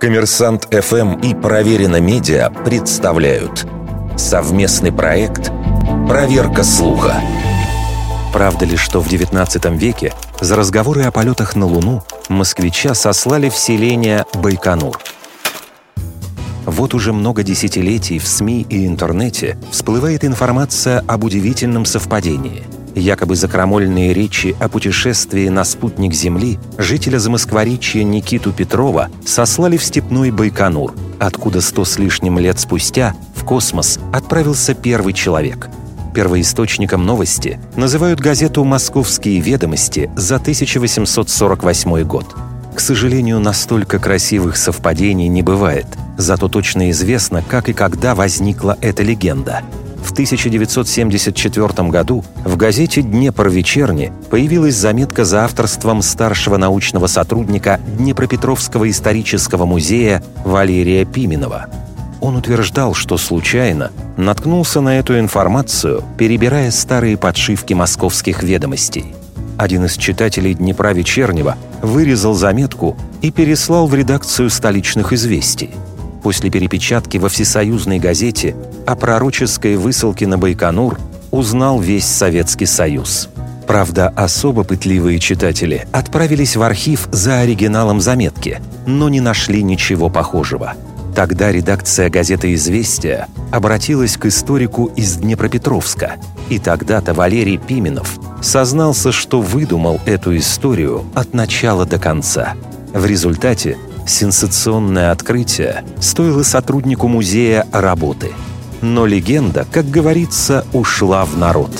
[0.00, 3.66] Коммерсант ФМ и Проверено Медиа представляют
[4.16, 5.50] совместный проект
[6.08, 7.20] «Проверка слуха».
[8.32, 13.56] Правда ли, что в XIX веке за разговоры о полетах на Луну москвича сослали в
[13.56, 15.00] селение Байконур?
[16.66, 22.64] Вот уже много десятилетий в СМИ и интернете всплывает информация об удивительном совпадении–
[23.00, 29.84] якобы за крамольные речи о путешествии на спутник Земли жителя Замоскворечья Никиту Петрова сослали в
[29.84, 35.68] степной Байконур, откуда сто с лишним лет спустя в космос отправился первый человек.
[36.14, 42.34] Первоисточником новости называют газету «Московские ведомости» за 1848 год.
[42.74, 45.86] К сожалению, настолько красивых совпадений не бывает,
[46.16, 49.62] зато точно известно, как и когда возникла эта легенда–
[50.06, 58.88] в 1974 году в газете «Днепр вечерний» появилась заметка за авторством старшего научного сотрудника Днепропетровского
[58.88, 61.66] исторического музея Валерия Пименова.
[62.20, 69.12] Он утверждал, что случайно наткнулся на эту информацию, перебирая старые подшивки московских ведомостей.
[69.58, 75.70] Один из читателей «Днепра вечернего» вырезал заметку и переслал в редакцию столичных известий–
[76.26, 80.98] после перепечатки во всесоюзной газете о пророческой высылке на Байконур
[81.30, 83.28] узнал весь Советский Союз.
[83.68, 90.74] Правда, особо пытливые читатели отправились в архив за оригиналом заметки, но не нашли ничего похожего.
[91.14, 96.16] Тогда редакция газеты «Известия» обратилась к историку из Днепропетровска,
[96.48, 102.54] и тогда-то Валерий Пименов сознался, что выдумал эту историю от начала до конца.
[102.92, 103.76] В результате
[104.06, 108.30] Сенсационное открытие стоило сотруднику музея работы.
[108.80, 111.70] Но легенда, как говорится, ушла в народ.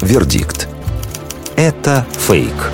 [0.00, 0.68] Вердикт.
[1.56, 2.72] Это фейк.